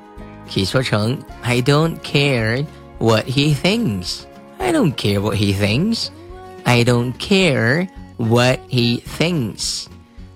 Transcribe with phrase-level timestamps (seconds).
[0.53, 2.65] 可以说成 I don't care
[2.98, 4.20] what he thinks.
[4.59, 6.09] I don't care what he thinks.
[6.65, 9.87] I don't care what he thinks.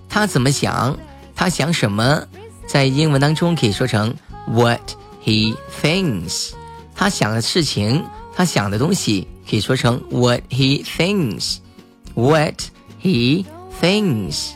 [0.09, 0.97] 他怎么想？
[1.35, 2.23] 他想什么？
[2.65, 4.15] 在英文当中可以说成
[4.47, 4.81] what
[5.23, 6.53] he thinks。
[6.95, 12.61] 他想的事情，他想的东西，可以说成 what he thinks。What
[13.03, 13.45] he
[13.81, 14.51] thinks。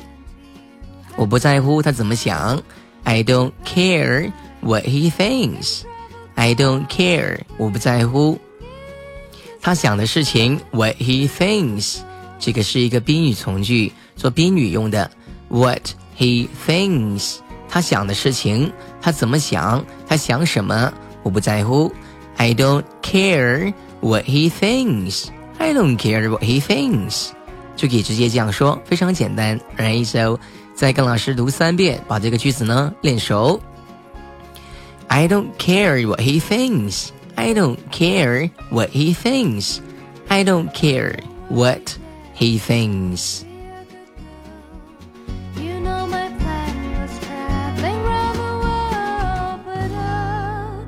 [1.18, 2.62] 我不在乎他怎么想。
[3.04, 5.82] I don't care what he thinks.
[6.36, 8.40] I don't care，我不在乎。
[9.62, 12.00] 他想的事情，what he thinks，
[12.40, 15.10] 这个是一个宾语从句，做宾语用的。
[15.50, 18.72] What he thinks，他想的事情，
[19.02, 20.94] 他怎么想，他想什么，
[21.24, 21.92] 我不在乎。
[22.38, 25.26] I don't care what he thinks.
[25.58, 27.30] I don't care what he thinks，
[27.76, 29.60] 就可以直接这样说，非常简单。
[29.78, 30.40] Right，so。
[30.74, 33.60] 再跟老师读三遍，把这个句子呢练熟。
[35.08, 37.10] I don't care what he thinks.
[37.36, 39.80] I don't care what he thinks.
[40.28, 41.98] I don't care what
[42.36, 43.44] he thinks.
[45.56, 50.86] You know my plan was traveling round the world, but I'll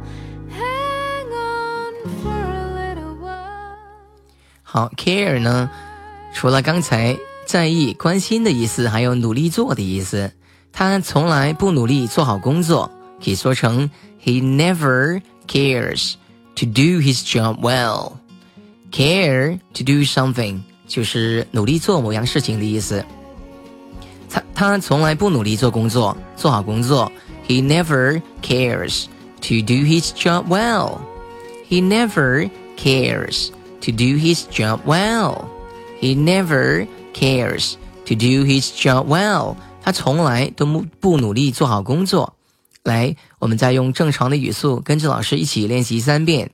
[0.52, 3.78] hang on for a little while.
[4.64, 5.70] 好，care 呢，
[6.34, 10.32] 除了刚才 在意、关心的意思，还有努力做的意思。
[10.72, 12.90] 他从来不努力做好工作，
[13.24, 13.90] 可以说成
[14.24, 16.14] He never cares
[16.56, 18.14] to do his job well.
[18.92, 23.04] Care to do something 就是努力做某样事情的意思。
[24.30, 27.12] 他他从来不努力做工作，做好工作。
[27.48, 29.06] He never cares
[29.42, 31.00] to do his job well.
[31.70, 33.50] He never cares
[33.82, 35.46] to do his job well.
[36.00, 39.56] He never cares to do his job well。
[39.82, 42.36] 他从来都不不努力做好工作。
[42.84, 46.52] 来，我们再用正常的语速跟着老师一起练习三遍。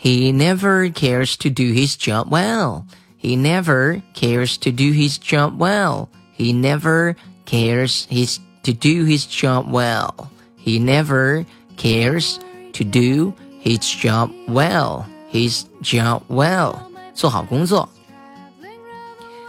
[0.00, 2.84] He never cares to do his job well.
[3.20, 6.08] He never cares to do his job well.
[6.36, 10.28] He never cares his to do his job well.
[10.64, 11.44] He never
[11.76, 12.36] cares
[12.74, 15.04] to do his job well.
[15.32, 16.76] His job well，
[17.12, 17.88] 做好工作。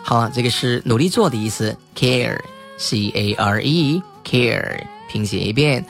[0.07, 5.83] 好了，这个是努力做的意思，care，c a r e，care，拼写一遍，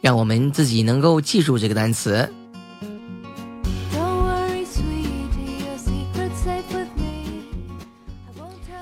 [0.00, 2.28] 让我们自己能够记住这个单词。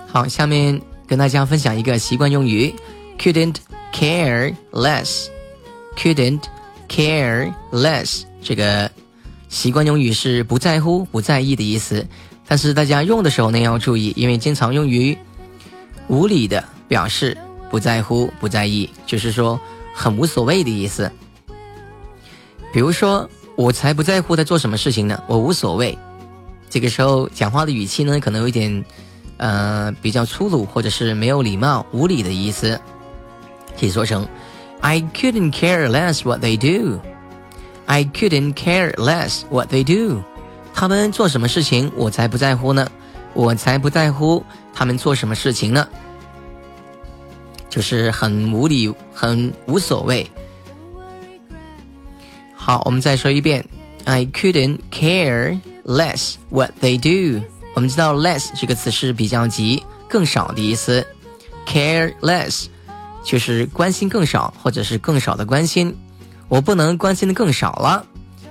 [0.07, 2.75] 好，下面跟大家分享一个习惯用语
[3.19, 3.57] ，couldn't
[3.93, 6.41] care less，couldn't
[6.89, 8.91] care less，这个
[9.51, 12.07] 习惯用语是不在乎、不在意的意思。
[12.49, 15.17] 但是大家用的时候呢要注意，因为经常用于
[16.09, 17.37] 无理的表示
[17.71, 19.61] 不在乎、不在意，就是说
[19.95, 21.13] 很无所谓的意思。
[22.73, 25.97] 比如说，我才不在乎他做什么事情呢，我无所谓。
[26.71, 28.85] 这个时候讲话的语气呢，可能有一点，
[29.37, 32.81] 呃，比较粗鲁或者是没有礼貌、无理的意思，
[33.79, 34.27] 可以说成
[34.81, 37.01] I couldn't care less what they do.
[37.87, 40.23] I couldn't care less what they do.
[40.79, 42.89] 他们做什么事情，我才不在乎呢。
[43.35, 45.89] 我才不在乎他们做什么事情呢。
[47.69, 50.31] 就是很无理，很无所谓。
[52.55, 53.67] 好，我们再说一遍
[54.05, 57.45] ，I couldn't care less what they do。
[57.75, 61.05] 我们知道 less 这个词是比较级，更少的意思。
[61.67, 62.67] care less
[63.25, 65.99] 就是关心更少，或者是更少的关心。
[66.49, 68.07] 我不能关心的更少了，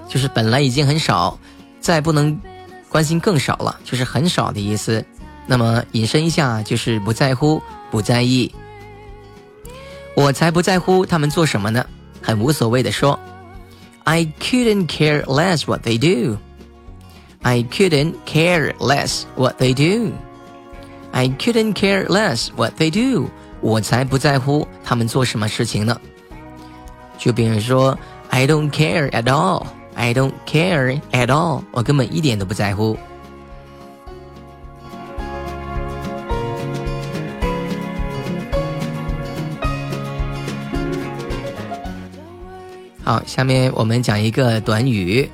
[0.10, 1.40] 就是本来已经很少，
[1.88, 2.38] 再不能
[2.90, 5.06] 关心更少了，就是很少的意思。
[5.46, 8.54] 那么引申一下就是不在乎、不在意。
[10.14, 11.86] 我才不在乎他们做什么呢，
[12.22, 13.18] 很无所谓的说
[14.04, 16.38] ，I couldn't care less what they do。
[17.42, 20.12] I couldn't care less what they do.
[21.14, 23.30] I couldn't care less what they do.
[23.62, 25.98] 我才不在乎他们做什么事情呢。
[27.18, 27.98] 就比如说
[28.30, 29.66] ，I don't care at all.
[29.98, 31.64] I don't care at all.
[31.72, 32.96] 我根本一点都不在乎。
[43.04, 45.30] 好，下面我们讲一个短语，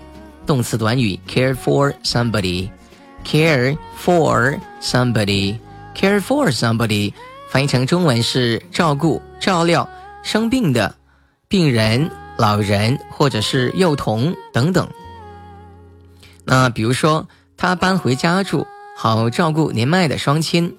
[0.46, 7.12] 动词短语 care for somebody，care for somebody，care for somebody，
[7.50, 9.90] 翻译成中文是照顾、照料
[10.24, 10.96] 生病的
[11.48, 14.88] 病人、老人或者是幼童等等。
[16.46, 18.66] 那比如说，他搬回家住，
[18.98, 20.76] 好照顾年迈的双亲。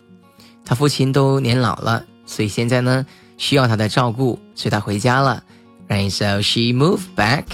[0.65, 3.05] 他父亲都年老了，所以现在呢
[3.37, 5.43] 需要他的照顾，所以他回家了。
[5.89, 7.45] And so she moved back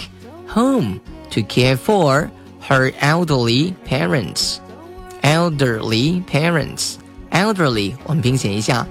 [0.46, 1.00] home
[1.30, 2.30] to care for
[2.68, 4.56] her elderly parents.
[5.22, 6.94] Elderly parents,
[7.30, 8.86] elderly 我们拼写一下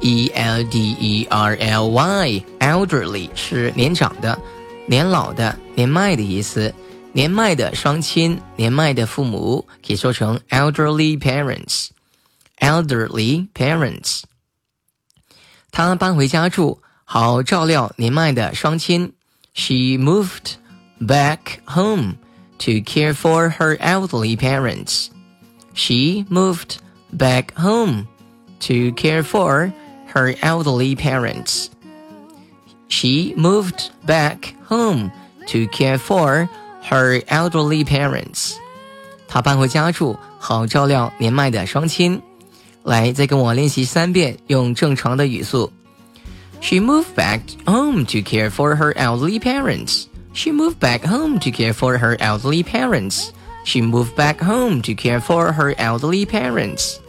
[0.00, 2.44] ，e l d e r l y.
[2.60, 4.38] Elderly 是年长的、
[4.86, 6.72] 年老的、年迈的意思。
[7.14, 11.88] 年迈的双亲、年迈的父母可以说成 elderly parents.
[12.58, 14.22] Elderly parents.
[15.70, 16.82] 他搬回家住。
[17.04, 19.12] 好照料年迈的双亲。
[19.52, 20.54] She moved
[20.98, 22.14] back home
[22.58, 25.08] to care for her elderly parents.
[25.74, 26.78] She moved
[27.14, 28.06] back home
[28.60, 29.70] to care for
[30.16, 31.68] her elderly parents.
[32.88, 35.10] She moved back home
[35.48, 36.48] to care for
[36.88, 38.54] her elderly parents.
[39.28, 42.20] 她搬回家住，好照料年迈的双亲。
[42.82, 45.72] 来，再跟我练习三遍，用正常的语速。
[46.62, 50.06] she moved back home to care for her elderly parents.
[50.32, 53.32] She moved back home to care for her elderly parents.
[53.64, 57.00] She moved back home to care for her elderly parents.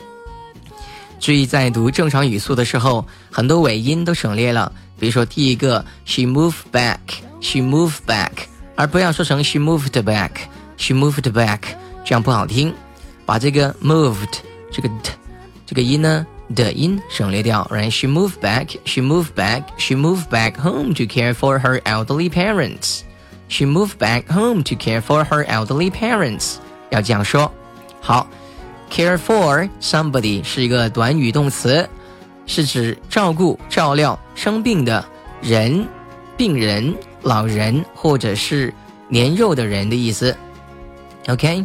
[1.19, 4.73] 注意，在读正常语速的时候，很多尾音都省略了。
[4.99, 8.31] 比如说，第一个 she moved back，she moved back，
[8.76, 11.61] 而不要说成 she moved back，she moved back，
[12.05, 12.75] 这样不好听。
[13.26, 14.38] 把这个 moved
[14.73, 15.12] 这个 t
[15.67, 17.91] 这个音呢的音省略掉，right?
[17.91, 18.76] She moved back.
[18.87, 19.65] She moved back.
[19.76, 23.00] She moved back home to care for her elderly parents.
[23.49, 26.55] She moved back home to care for her elderly parents.
[26.91, 27.53] 要这样说。
[28.00, 28.26] 好
[28.90, 31.88] ，care for somebody 是一个短语动词，
[32.46, 35.05] 是指照顾、照料生病的
[35.40, 35.87] 人、
[36.37, 38.73] 病人、老人或者是
[39.08, 40.37] 年幼的人的意思。
[41.29, 41.64] OK。